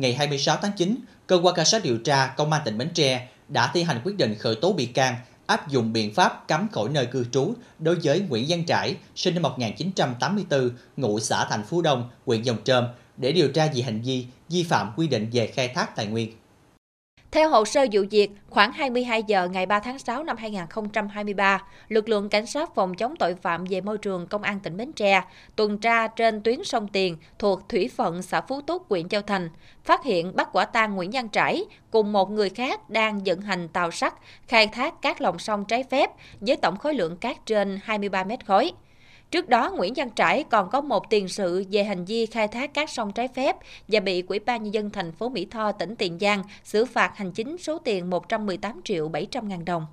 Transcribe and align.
ngày 0.00 0.14
26 0.14 0.58
tháng 0.62 0.72
9, 0.76 0.96
cơ 1.26 1.40
quan 1.42 1.54
cảnh 1.54 1.66
sát 1.66 1.84
điều 1.84 1.98
tra 1.98 2.26
công 2.36 2.52
an 2.52 2.62
tỉnh 2.64 2.78
Bến 2.78 2.88
Tre 2.94 3.28
đã 3.48 3.70
thi 3.74 3.82
hành 3.82 4.00
quyết 4.04 4.16
định 4.16 4.34
khởi 4.38 4.54
tố 4.54 4.72
bị 4.72 4.86
can, 4.86 5.14
áp 5.46 5.68
dụng 5.68 5.92
biện 5.92 6.14
pháp 6.14 6.44
cấm 6.48 6.68
khỏi 6.72 6.88
nơi 6.88 7.06
cư 7.06 7.24
trú 7.32 7.54
đối 7.78 7.94
với 8.02 8.20
Nguyễn 8.20 8.46
Văn 8.48 8.64
Trải, 8.64 8.96
sinh 9.16 9.34
năm 9.34 9.42
1984, 9.42 10.70
ngụ 10.96 11.20
xã 11.20 11.44
Thành 11.44 11.62
Phú 11.64 11.82
Đông, 11.82 12.10
huyện 12.26 12.42
Dòng 12.42 12.56
Trơm, 12.64 12.84
để 13.16 13.32
điều 13.32 13.48
tra 13.48 13.68
về 13.74 13.82
hành 13.82 14.02
vi 14.02 14.26
vi 14.48 14.62
phạm 14.62 14.92
quy 14.96 15.08
định 15.08 15.30
về 15.32 15.46
khai 15.46 15.68
thác 15.68 15.96
tài 15.96 16.06
nguyên. 16.06 16.32
Theo 17.32 17.50
hồ 17.50 17.64
sơ 17.64 17.86
vụ 17.92 18.02
việc, 18.10 18.30
khoảng 18.48 18.72
22 18.72 19.22
giờ 19.22 19.48
ngày 19.48 19.66
3 19.66 19.80
tháng 19.80 19.98
6 19.98 20.24
năm 20.24 20.36
2023, 20.36 21.62
lực 21.88 22.08
lượng 22.08 22.28
cảnh 22.28 22.46
sát 22.46 22.74
phòng 22.74 22.94
chống 22.94 23.16
tội 23.16 23.34
phạm 23.34 23.64
về 23.64 23.80
môi 23.80 23.98
trường 23.98 24.26
công 24.26 24.42
an 24.42 24.60
tỉnh 24.60 24.76
Bến 24.76 24.92
Tre 24.92 25.22
tuần 25.56 25.78
tra 25.78 26.06
trên 26.08 26.42
tuyến 26.42 26.64
sông 26.64 26.88
Tiền 26.88 27.16
thuộc 27.38 27.68
thủy 27.68 27.90
phận 27.96 28.22
xã 28.22 28.40
Phú 28.40 28.60
Túc, 28.60 28.88
huyện 28.88 29.08
Châu 29.08 29.22
Thành, 29.22 29.48
phát 29.84 30.04
hiện 30.04 30.36
bắt 30.36 30.48
quả 30.52 30.64
tang 30.64 30.94
Nguyễn 30.96 31.10
Văn 31.12 31.28
Trải 31.28 31.64
cùng 31.90 32.12
một 32.12 32.30
người 32.30 32.48
khác 32.48 32.90
đang 32.90 33.20
vận 33.24 33.40
hành 33.40 33.68
tàu 33.68 33.90
sắt 33.90 34.14
khai 34.48 34.66
thác 34.66 34.94
các 35.02 35.20
lòng 35.20 35.38
sông 35.38 35.64
trái 35.64 35.84
phép 35.90 36.10
với 36.40 36.56
tổng 36.56 36.76
khối 36.76 36.94
lượng 36.94 37.16
cát 37.16 37.46
trên 37.46 37.80
23 37.82 38.24
mét 38.24 38.46
khối. 38.46 38.72
Trước 39.30 39.48
đó, 39.48 39.72
Nguyễn 39.76 39.92
Văn 39.96 40.10
Trải 40.10 40.44
còn 40.50 40.70
có 40.70 40.80
một 40.80 41.10
tiền 41.10 41.28
sự 41.28 41.64
về 41.70 41.84
hành 41.84 42.04
vi 42.04 42.26
khai 42.26 42.48
thác 42.48 42.74
các 42.74 42.90
sông 42.90 43.12
trái 43.12 43.28
phép 43.28 43.56
và 43.88 44.00
bị 44.00 44.22
Ủy 44.28 44.38
ban 44.38 44.62
nhân 44.62 44.74
dân 44.74 44.90
thành 44.90 45.12
phố 45.12 45.28
Mỹ 45.28 45.46
Tho 45.50 45.72
tỉnh 45.72 45.96
Tiền 45.96 46.18
Giang 46.20 46.42
xử 46.64 46.84
phạt 46.84 47.16
hành 47.16 47.32
chính 47.32 47.58
số 47.58 47.78
tiền 47.78 48.10
118 48.10 48.80
triệu 48.84 49.08
700 49.08 49.48
ngàn 49.48 49.64
đồng. 49.64 49.86